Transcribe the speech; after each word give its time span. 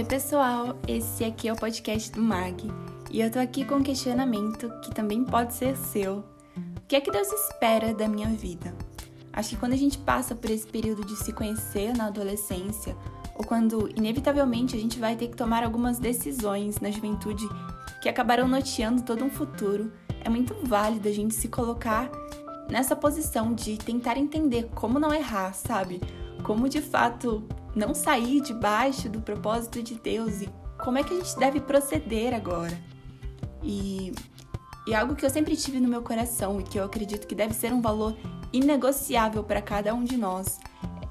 Oi, 0.00 0.06
pessoal, 0.06 0.78
esse 0.88 1.22
aqui 1.22 1.46
é 1.46 1.52
o 1.52 1.56
podcast 1.56 2.10
do 2.10 2.22
MAG 2.22 2.72
e 3.10 3.20
eu 3.20 3.30
tô 3.30 3.38
aqui 3.38 3.66
com 3.66 3.74
um 3.74 3.82
questionamento 3.82 4.70
que 4.80 4.94
também 4.94 5.22
pode 5.22 5.52
ser 5.52 5.76
seu. 5.76 6.24
O 6.56 6.80
que 6.88 6.96
é 6.96 7.02
que 7.02 7.10
Deus 7.10 7.30
espera 7.30 7.92
da 7.92 8.08
minha 8.08 8.28
vida? 8.28 8.74
Acho 9.30 9.50
que 9.50 9.56
quando 9.56 9.74
a 9.74 9.76
gente 9.76 9.98
passa 9.98 10.34
por 10.34 10.48
esse 10.48 10.66
período 10.66 11.04
de 11.04 11.14
se 11.16 11.34
conhecer 11.34 11.94
na 11.94 12.06
adolescência, 12.06 12.96
ou 13.34 13.44
quando 13.44 13.90
inevitavelmente 13.94 14.74
a 14.74 14.80
gente 14.80 14.98
vai 14.98 15.16
ter 15.16 15.28
que 15.28 15.36
tomar 15.36 15.62
algumas 15.62 15.98
decisões 15.98 16.80
na 16.80 16.90
juventude 16.90 17.46
que 18.00 18.08
acabarão 18.08 18.48
noteando 18.48 19.02
todo 19.02 19.22
um 19.22 19.30
futuro, 19.30 19.92
é 20.24 20.30
muito 20.30 20.54
válido 20.64 21.10
a 21.10 21.12
gente 21.12 21.34
se 21.34 21.46
colocar 21.46 22.10
nessa 22.70 22.96
posição 22.96 23.52
de 23.52 23.76
tentar 23.76 24.16
entender 24.16 24.70
como 24.74 24.98
não 24.98 25.12
errar, 25.12 25.52
sabe? 25.52 26.00
Como 26.42 26.70
de 26.70 26.80
fato 26.80 27.46
não 27.74 27.94
sair 27.94 28.40
debaixo 28.40 29.08
do 29.08 29.20
propósito 29.20 29.82
de 29.82 29.94
Deus 29.94 30.42
e 30.42 30.48
como 30.82 30.98
é 30.98 31.02
que 31.02 31.14
a 31.14 31.16
gente 31.16 31.38
deve 31.38 31.60
proceder 31.60 32.34
agora. 32.34 32.76
E, 33.62 34.12
e 34.86 34.94
algo 34.94 35.14
que 35.14 35.24
eu 35.24 35.30
sempre 35.30 35.56
tive 35.56 35.78
no 35.78 35.88
meu 35.88 36.02
coração 36.02 36.60
e 36.60 36.64
que 36.64 36.78
eu 36.78 36.84
acredito 36.84 37.26
que 37.26 37.34
deve 37.34 37.54
ser 37.54 37.72
um 37.72 37.80
valor 37.80 38.16
inegociável 38.52 39.44
para 39.44 39.62
cada 39.62 39.94
um 39.94 40.02
de 40.02 40.16
nós 40.16 40.58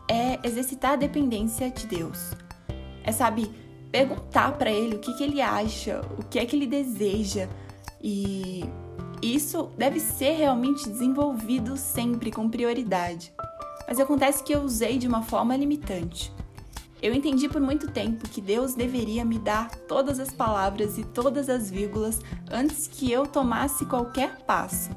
é 0.10 0.40
exercitar 0.46 0.94
a 0.94 0.96
dependência 0.96 1.70
de 1.70 1.86
Deus. 1.86 2.32
É, 3.04 3.12
sabe, 3.12 3.50
perguntar 3.92 4.58
para 4.58 4.72
Ele 4.72 4.96
o 4.96 5.00
que, 5.00 5.14
que 5.14 5.24
Ele 5.24 5.42
acha, 5.42 6.02
o 6.18 6.24
que 6.24 6.40
é 6.40 6.46
que 6.46 6.56
Ele 6.56 6.68
deseja. 6.68 7.48
E 8.02 8.66
isso 9.22 9.70
deve 9.78 10.00
ser 10.00 10.32
realmente 10.32 10.90
desenvolvido 10.90 11.78
sempre 11.78 12.32
com 12.32 12.50
prioridade. 12.50 13.32
Mas 13.88 14.00
acontece 14.00 14.44
que 14.44 14.54
eu 14.54 14.62
usei 14.62 14.98
de 14.98 15.08
uma 15.08 15.24
forma 15.24 15.56
limitante. 15.56 16.32
Eu 17.02 17.14
entendi 17.14 17.48
por 17.48 17.62
muito 17.62 17.90
tempo 17.90 18.28
que 18.28 18.42
Deus 18.42 18.74
deveria 18.74 19.24
me 19.24 19.40
dar 19.40 19.70
todas 19.88 20.20
as 20.20 20.32
palavras 20.32 20.98
e 20.98 21.06
todas 21.06 21.50
as 21.50 21.72
vírgulas 21.72 22.20
antes 22.52 22.88
que 22.88 23.10
eu 23.10 23.26
tomasse 23.26 23.86
qualquer 23.86 24.38
passo. 24.46 24.90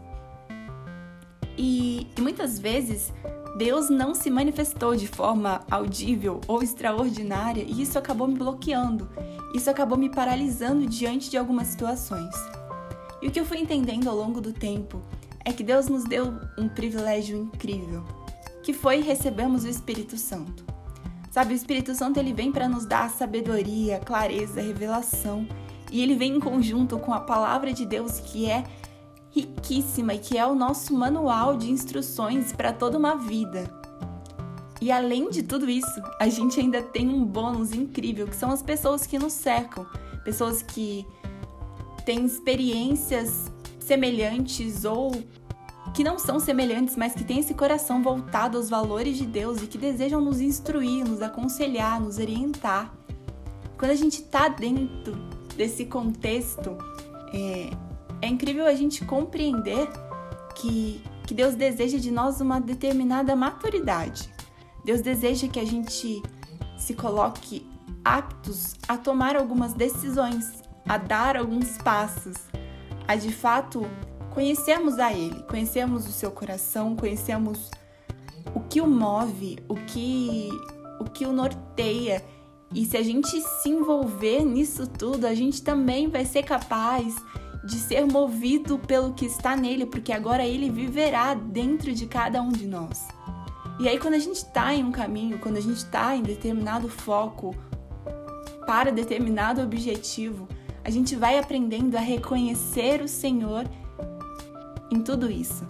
E, 1.56 2.08
e 2.16 2.20
muitas 2.20 2.58
vezes 2.58 3.12
Deus 3.56 3.88
não 3.88 4.14
se 4.14 4.30
manifestou 4.30 4.96
de 4.96 5.06
forma 5.06 5.60
audível 5.70 6.40
ou 6.48 6.62
extraordinária 6.62 7.62
e 7.62 7.82
isso 7.82 7.98
acabou 7.98 8.26
me 8.26 8.34
bloqueando, 8.34 9.08
isso 9.54 9.70
acabou 9.70 9.96
me 9.96 10.10
paralisando 10.10 10.86
diante 10.86 11.30
de 11.30 11.38
algumas 11.38 11.68
situações. 11.68 12.34
E 13.20 13.28
o 13.28 13.30
que 13.30 13.38
eu 13.38 13.44
fui 13.44 13.58
entendendo 13.58 14.08
ao 14.08 14.16
longo 14.16 14.40
do 14.40 14.52
tempo 14.52 15.00
é 15.44 15.52
que 15.52 15.62
Deus 15.62 15.86
nos 15.86 16.02
deu 16.02 16.34
um 16.58 16.68
privilégio 16.68 17.36
incrível, 17.36 18.02
que 18.64 18.72
foi 18.72 19.00
recebermos 19.00 19.62
o 19.62 19.68
Espírito 19.68 20.16
Santo. 20.16 20.71
Sabe, 21.32 21.54
o 21.54 21.56
Espírito 21.56 21.94
Santo 21.94 22.20
ele 22.20 22.34
vem 22.34 22.52
para 22.52 22.68
nos 22.68 22.84
dar 22.84 23.08
sabedoria, 23.08 23.98
clareza, 23.98 24.60
revelação, 24.60 25.48
e 25.90 26.02
ele 26.02 26.14
vem 26.14 26.36
em 26.36 26.40
conjunto 26.40 26.98
com 26.98 27.14
a 27.14 27.20
palavra 27.20 27.72
de 27.72 27.86
Deus 27.86 28.20
que 28.20 28.50
é 28.50 28.62
riquíssima 29.30 30.12
e 30.12 30.18
que 30.18 30.36
é 30.36 30.46
o 30.46 30.54
nosso 30.54 30.92
manual 30.92 31.56
de 31.56 31.70
instruções 31.70 32.52
para 32.52 32.70
toda 32.70 32.98
uma 32.98 33.14
vida. 33.14 33.64
E 34.78 34.92
além 34.92 35.30
de 35.30 35.42
tudo 35.42 35.70
isso, 35.70 36.02
a 36.20 36.28
gente 36.28 36.60
ainda 36.60 36.82
tem 36.82 37.08
um 37.08 37.24
bônus 37.24 37.72
incrível, 37.72 38.26
que 38.26 38.36
são 38.36 38.50
as 38.50 38.62
pessoas 38.62 39.06
que 39.06 39.18
nos 39.18 39.32
cercam, 39.32 39.86
pessoas 40.24 40.60
que 40.60 41.06
têm 42.04 42.26
experiências 42.26 43.50
semelhantes 43.80 44.84
ou 44.84 45.12
que 45.94 46.02
não 46.02 46.18
são 46.18 46.40
semelhantes, 46.40 46.96
mas 46.96 47.14
que 47.14 47.24
têm 47.24 47.40
esse 47.40 47.54
coração 47.54 48.02
voltado 48.02 48.56
aos 48.56 48.70
valores 48.70 49.16
de 49.16 49.26
Deus 49.26 49.62
e 49.62 49.66
que 49.66 49.76
desejam 49.76 50.20
nos 50.20 50.40
instruir, 50.40 51.04
nos 51.06 51.20
aconselhar, 51.20 52.00
nos 52.00 52.18
orientar. 52.18 52.92
Quando 53.76 53.90
a 53.90 53.96
gente 53.96 54.22
está 54.22 54.48
dentro 54.48 55.14
desse 55.56 55.84
contexto, 55.84 56.76
é, 57.32 57.70
é 58.22 58.28
incrível 58.28 58.66
a 58.66 58.74
gente 58.74 59.04
compreender 59.04 59.88
que, 60.54 61.02
que 61.26 61.34
Deus 61.34 61.54
deseja 61.54 61.98
de 61.98 62.10
nós 62.10 62.40
uma 62.40 62.60
determinada 62.60 63.36
maturidade. 63.36 64.32
Deus 64.84 65.00
deseja 65.00 65.46
que 65.46 65.60
a 65.60 65.66
gente 65.66 66.22
se 66.78 66.94
coloque 66.94 67.66
aptos 68.04 68.74
a 68.88 68.96
tomar 68.96 69.36
algumas 69.36 69.72
decisões, 69.74 70.62
a 70.88 70.96
dar 70.96 71.36
alguns 71.36 71.78
passos, 71.78 72.36
a 73.06 73.14
de 73.14 73.32
fato 73.32 73.86
conhecemos 74.32 74.98
a 74.98 75.12
Ele, 75.12 75.42
conhecemos 75.42 76.06
o 76.06 76.12
seu 76.12 76.30
coração, 76.30 76.96
conhecemos 76.96 77.70
o 78.54 78.60
que 78.60 78.80
o 78.80 78.86
move, 78.86 79.58
o 79.68 79.74
que 79.74 80.48
o 80.98 81.04
que 81.04 81.26
o 81.26 81.32
norteia. 81.32 82.24
E 82.74 82.84
se 82.84 82.96
a 82.96 83.02
gente 83.02 83.28
se 83.28 83.68
envolver 83.68 84.44
nisso 84.44 84.86
tudo, 84.86 85.26
a 85.26 85.34
gente 85.34 85.62
também 85.62 86.08
vai 86.08 86.24
ser 86.24 86.42
capaz 86.42 87.14
de 87.64 87.76
ser 87.76 88.06
movido 88.06 88.78
pelo 88.78 89.12
que 89.12 89.26
está 89.26 89.54
nele, 89.54 89.86
porque 89.86 90.12
agora 90.12 90.44
ele 90.44 90.70
viverá 90.70 91.34
dentro 91.34 91.92
de 91.92 92.06
cada 92.06 92.40
um 92.40 92.50
de 92.50 92.66
nós. 92.66 93.06
E 93.78 93.88
aí, 93.88 93.98
quando 93.98 94.14
a 94.14 94.18
gente 94.18 94.36
está 94.36 94.74
em 94.74 94.84
um 94.84 94.92
caminho, 94.92 95.38
quando 95.38 95.56
a 95.56 95.60
gente 95.60 95.78
está 95.78 96.16
em 96.16 96.22
determinado 96.22 96.88
foco, 96.88 97.54
para 98.66 98.92
determinado 98.92 99.60
objetivo, 99.60 100.48
a 100.84 100.90
gente 100.90 101.14
vai 101.16 101.38
aprendendo 101.38 101.96
a 101.96 102.00
reconhecer 102.00 103.02
o 103.02 103.08
Senhor 103.08 103.68
em 104.92 105.02
tudo 105.02 105.30
isso. 105.30 105.64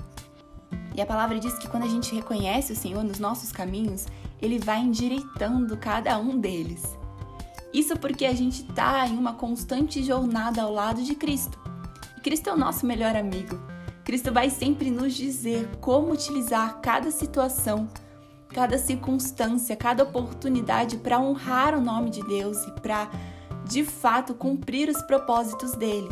E 0.94 1.00
a 1.00 1.06
palavra 1.06 1.38
diz 1.38 1.56
que 1.58 1.68
quando 1.68 1.84
a 1.84 1.88
gente 1.88 2.14
reconhece 2.14 2.72
o 2.72 2.76
Senhor 2.76 3.02
nos 3.02 3.18
nossos 3.18 3.52
caminhos, 3.52 4.06
ele 4.40 4.58
vai 4.58 4.80
endireitando 4.80 5.76
cada 5.76 6.18
um 6.18 6.38
deles. 6.38 6.98
Isso 7.72 7.96
porque 7.96 8.26
a 8.26 8.34
gente 8.34 8.66
está 8.68 9.06
em 9.06 9.16
uma 9.16 9.34
constante 9.34 10.02
jornada 10.02 10.62
ao 10.62 10.72
lado 10.72 11.02
de 11.02 11.14
Cristo. 11.14 11.58
E 12.18 12.20
Cristo 12.20 12.50
é 12.50 12.52
o 12.52 12.58
nosso 12.58 12.84
melhor 12.84 13.16
amigo. 13.16 13.58
Cristo 14.04 14.32
vai 14.32 14.50
sempre 14.50 14.90
nos 14.90 15.14
dizer 15.14 15.70
como 15.80 16.12
utilizar 16.12 16.80
cada 16.82 17.10
situação, 17.10 17.88
cada 18.48 18.76
circunstância, 18.76 19.76
cada 19.76 20.02
oportunidade 20.02 20.98
para 20.98 21.20
honrar 21.20 21.74
o 21.74 21.80
nome 21.80 22.10
de 22.10 22.22
Deus 22.26 22.58
e 22.66 22.72
para, 22.72 23.08
de 23.64 23.84
fato, 23.84 24.34
cumprir 24.34 24.90
os 24.90 25.00
propósitos 25.02 25.72
dele. 25.72 26.10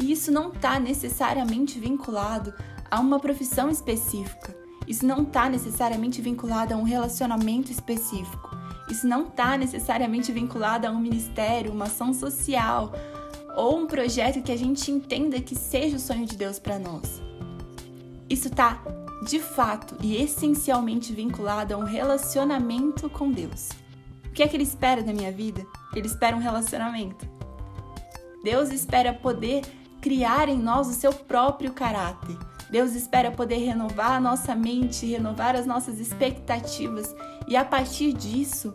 E 0.00 0.12
isso 0.12 0.30
não 0.30 0.52
está 0.52 0.78
necessariamente 0.78 1.78
vinculado 1.78 2.54
a 2.90 3.00
uma 3.00 3.18
profissão 3.18 3.68
específica. 3.68 4.56
Isso 4.86 5.04
não 5.04 5.22
está 5.22 5.50
necessariamente 5.50 6.22
vinculado 6.22 6.72
a 6.72 6.76
um 6.76 6.84
relacionamento 6.84 7.70
específico. 7.70 8.56
Isso 8.88 9.06
não 9.06 9.26
está 9.26 9.58
necessariamente 9.58 10.32
vinculado 10.32 10.86
a 10.86 10.90
um 10.90 10.98
ministério, 10.98 11.72
uma 11.72 11.84
ação 11.84 12.14
social 12.14 12.92
ou 13.54 13.78
um 13.80 13.86
projeto 13.86 14.42
que 14.42 14.52
a 14.52 14.56
gente 14.56 14.90
entenda 14.90 15.40
que 15.40 15.54
seja 15.54 15.96
o 15.96 16.00
sonho 16.00 16.24
de 16.24 16.36
Deus 16.36 16.58
para 16.58 16.78
nós. 16.78 17.20
Isso 18.30 18.48
está 18.48 18.80
de 19.26 19.40
fato 19.40 19.96
e 20.00 20.16
essencialmente 20.16 21.12
vinculado 21.12 21.74
a 21.74 21.76
um 21.76 21.84
relacionamento 21.84 23.10
com 23.10 23.30
Deus. 23.30 23.70
O 24.26 24.30
que 24.30 24.42
é 24.42 24.48
que 24.48 24.56
ele 24.56 24.62
espera 24.62 25.02
da 25.02 25.12
minha 25.12 25.32
vida? 25.32 25.66
Ele 25.94 26.06
espera 26.06 26.36
um 26.36 26.40
relacionamento. 26.40 27.28
Deus 28.44 28.70
espera 28.70 29.12
poder 29.12 29.62
criar 30.00 30.48
em 30.48 30.58
nós 30.58 30.88
o 30.88 30.92
seu 30.92 31.12
próprio 31.12 31.72
caráter. 31.72 32.36
Deus 32.70 32.94
espera 32.94 33.30
poder 33.30 33.58
renovar 33.58 34.12
a 34.12 34.20
nossa 34.20 34.54
mente, 34.54 35.06
renovar 35.06 35.56
as 35.56 35.66
nossas 35.66 35.98
expectativas 35.98 37.14
e 37.46 37.56
a 37.56 37.64
partir 37.64 38.12
disso, 38.12 38.74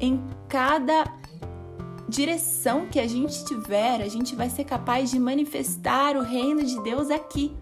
em 0.00 0.24
cada 0.48 1.04
direção 2.08 2.86
que 2.86 2.98
a 2.98 3.06
gente 3.06 3.44
tiver, 3.44 4.00
a 4.00 4.08
gente 4.08 4.34
vai 4.34 4.48
ser 4.48 4.64
capaz 4.64 5.10
de 5.10 5.18
manifestar 5.18 6.16
o 6.16 6.22
reino 6.22 6.64
de 6.64 6.80
Deus 6.82 7.10
aqui. 7.10 7.54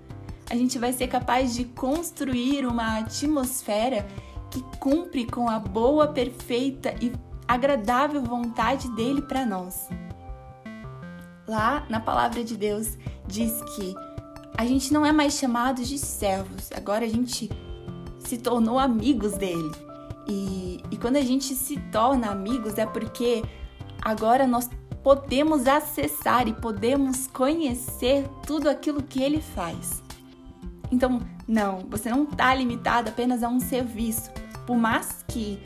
A 0.49 0.55
gente 0.55 0.79
vai 0.79 0.93
ser 0.93 1.09
capaz 1.09 1.55
de 1.55 1.65
construir 1.65 2.67
uma 2.67 2.99
atmosfera 2.99 4.07
que 4.51 4.63
cumpre 4.79 5.27
com 5.27 5.49
a 5.49 5.59
boa, 5.59 6.09
perfeita 6.09 6.95
e 7.01 7.13
agradável 7.49 8.23
vontade 8.23 8.89
dele 8.91 9.23
para 9.23 9.45
nós. 9.45 9.89
Lá 11.47 11.85
na 11.89 12.01
palavra 12.01 12.43
de 12.43 12.57
Deus 12.57 12.97
diz 13.27 13.61
que 13.77 13.95
a 14.57 14.65
gente 14.65 14.93
não 14.93 15.05
é 15.05 15.13
mais 15.13 15.35
chamado 15.35 15.83
de 15.83 15.99
servos, 15.99 16.71
agora 16.73 17.05
a 17.05 17.09
gente 17.09 17.51
se 18.21 18.39
tornou 18.39 18.79
amigos 18.79 19.33
dele. 19.35 19.71
E, 20.27 20.81
e 20.91 20.97
quando 20.97 21.17
a 21.17 21.21
gente 21.21 21.55
se 21.55 21.79
torna 21.91 22.31
amigos 22.31 22.79
é 22.79 22.87
porque 22.87 23.43
agora 24.01 24.47
nós 24.47 24.71
podemos 25.03 25.67
acessar 25.67 26.49
e 26.49 26.53
podemos 26.55 27.27
conhecer 27.27 28.27
tudo 28.47 28.71
aquilo 28.71 29.03
que 29.03 29.23
ele 29.23 29.41
faz. 29.41 30.03
Então, 30.91 31.21
não, 31.47 31.81
você 31.91 32.09
não 32.09 32.25
está 32.25 32.55
limitado 32.55 33.11
apenas 33.11 33.43
a 33.43 33.49
um 33.49 33.61
serviço. 33.61 34.31
Por 34.67 34.77
mais 34.77 35.23
que 35.29 35.61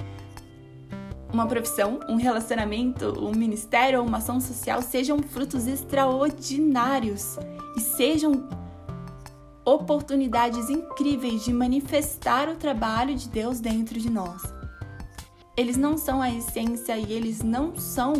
uma 1.32 1.46
profissão, 1.46 2.00
um 2.08 2.16
relacionamento, 2.16 3.06
um 3.18 3.32
ministério 3.32 4.00
ou 4.00 4.06
uma 4.06 4.18
ação 4.18 4.40
social 4.40 4.80
sejam 4.82 5.18
frutos 5.22 5.66
extraordinários 5.66 7.38
e 7.76 7.80
sejam 7.80 8.48
oportunidades 9.64 10.70
incríveis 10.70 11.44
de 11.44 11.52
manifestar 11.52 12.48
o 12.48 12.56
trabalho 12.56 13.14
de 13.14 13.28
Deus 13.28 13.60
dentro 13.60 13.98
de 14.00 14.08
nós. 14.08 14.42
Eles 15.56 15.76
não 15.76 15.98
são 15.98 16.22
a 16.22 16.30
essência 16.30 16.96
e 16.96 17.12
eles 17.12 17.42
não 17.42 17.76
são 17.76 18.14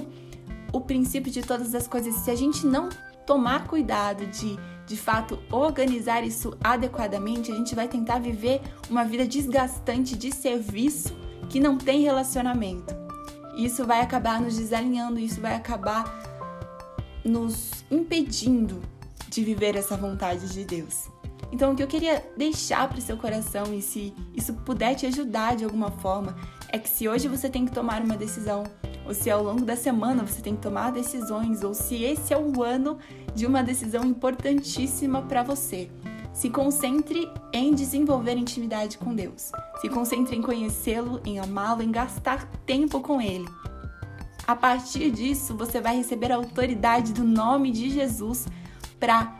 o 0.73 0.81
princípio 0.81 1.33
de 1.33 1.41
todas 1.41 1.75
as 1.75 1.89
coisas, 1.89 2.15
se 2.17 2.31
a 2.31 2.35
gente 2.35 2.67
não 2.67 2.91
tomar 3.27 3.67
cuidado 3.67 4.27
de 4.27 4.59
de 4.89 4.97
fato 4.97 5.39
organizar 5.53 6.25
isso 6.25 6.57
adequadamente, 6.65 7.53
a 7.53 7.55
gente 7.55 7.75
vai 7.75 7.87
tentar 7.87 8.19
viver 8.19 8.63
uma 8.89 9.05
vida 9.05 9.27
desgastante 9.27 10.17
de 10.17 10.35
serviço 10.35 11.15
que 11.49 11.61
não 11.61 11.79
tem 11.79 12.03
relacionamento. 12.03 12.95
Isso 13.56 13.85
vai 13.85 14.00
acabar 14.00 14.41
nos 14.41 14.56
desalinhando, 14.56 15.19
isso 15.19 15.41
vai 15.41 15.55
acabar 15.55 16.05
nos 17.25 17.85
impedindo 17.91 18.81
de 19.29 19.43
viver 19.43 19.77
essa 19.77 19.97
vontade 19.97 20.49
de 20.49 20.65
Deus. 20.65 21.09
Então, 21.50 21.73
o 21.73 21.77
que 21.77 21.83
eu 21.83 21.87
queria 21.87 22.25
deixar 22.37 22.89
para 22.89 22.99
o 22.99 23.03
seu 23.03 23.17
coração, 23.17 23.73
e 23.73 23.81
se 23.81 24.12
isso 24.35 24.53
puder 24.55 24.95
te 24.95 25.06
ajudar 25.06 25.56
de 25.56 25.65
alguma 25.65 25.91
forma, 25.91 26.37
é 26.71 26.79
que 26.79 26.89
se 26.89 27.09
hoje 27.09 27.27
você 27.27 27.49
tem 27.49 27.65
que 27.65 27.73
tomar 27.73 28.03
uma 28.03 28.17
decisão, 28.17 28.65
ou 29.06 29.15
se 29.15 29.31
ao 29.31 29.43
longo 29.43 29.65
da 29.65 29.75
semana 29.75 30.27
você 30.27 30.43
tem 30.43 30.55
que 30.55 30.62
tomar 30.62 30.93
decisões, 30.93 31.62
ou 31.62 31.73
se 31.73 32.03
esse 32.05 32.35
é 32.35 32.39
o 32.39 32.62
ano 32.62 32.99
de 33.35 33.47
uma 33.47 33.62
decisão 33.62 34.05
importantíssima 34.05 35.23
para 35.23 35.43
você, 35.43 35.91
se 36.38 36.49
concentre 36.49 37.29
em 37.52 37.75
desenvolver 37.75 38.37
intimidade 38.37 38.96
com 38.96 39.12
Deus. 39.12 39.50
Se 39.81 39.88
concentre 39.88 40.37
em 40.37 40.40
conhecê-lo, 40.40 41.20
em 41.25 41.40
amá-lo, 41.40 41.82
em 41.82 41.90
gastar 41.90 42.46
tempo 42.64 43.00
com 43.00 43.20
ele. 43.20 43.49
A 44.46 44.55
partir 44.55 45.11
disso, 45.11 45.56
você 45.56 45.81
vai 45.81 45.96
receber 45.96 46.31
a 46.31 46.37
autoridade 46.37 47.12
do 47.12 47.25
nome 47.25 47.73
de 47.73 47.90
Jesus 47.90 48.46
para 49.00 49.37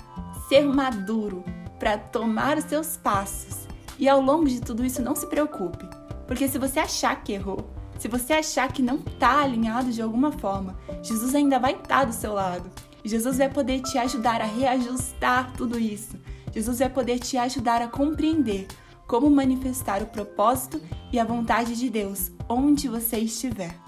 ser 0.49 0.67
maduro, 0.67 1.45
para 1.79 1.97
tomar 1.97 2.59
os 2.59 2.65
seus 2.65 2.97
passos. 2.97 3.69
E 3.97 4.09
ao 4.09 4.21
longo 4.21 4.49
de 4.49 4.61
tudo 4.61 4.85
isso, 4.85 5.01
não 5.01 5.15
se 5.15 5.29
preocupe, 5.29 5.89
porque 6.27 6.49
se 6.49 6.59
você 6.59 6.81
achar 6.81 7.23
que 7.23 7.33
errou, 7.33 7.71
se 7.97 8.09
você 8.09 8.33
achar 8.33 8.73
que 8.73 8.83
não 8.83 8.97
está 8.97 9.41
alinhado 9.41 9.93
de 9.93 10.03
alguma 10.03 10.33
forma, 10.33 10.77
Jesus 11.01 11.33
ainda 11.33 11.61
vai 11.61 11.75
estar 11.75 12.01
tá 12.01 12.05
do 12.05 12.13
seu 12.13 12.35
lado. 12.35 12.69
Jesus 13.05 13.39
vai 13.39 13.49
poder 13.49 13.83
te 13.83 13.97
ajudar 13.99 14.41
a 14.41 14.47
reajustar 14.47 15.53
tudo 15.57 15.79
isso. 15.79 16.19
Jesus 16.59 16.81
vai 16.81 16.89
poder 16.89 17.21
te 17.21 17.39
ajudar 17.39 17.81
a 17.81 17.87
compreender 17.87 18.67
como 19.07 19.31
manifestar 19.31 20.03
o 20.03 20.07
propósito 20.07 20.83
e 21.13 21.19
a 21.19 21.25
vontade 21.25 21.77
de 21.77 21.89
Deus 21.89 22.33
onde 22.49 22.89
você 22.89 23.19
estiver. 23.19 23.79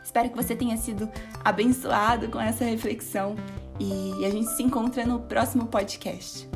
Espero 0.00 0.30
que 0.30 0.36
você 0.36 0.54
tenha 0.54 0.76
sido 0.76 1.10
abençoado 1.44 2.28
com 2.28 2.40
essa 2.40 2.64
reflexão 2.64 3.34
e 3.80 4.24
a 4.24 4.30
gente 4.30 4.48
se 4.50 4.62
encontra 4.62 5.04
no 5.04 5.22
próximo 5.22 5.66
podcast. 5.66 6.51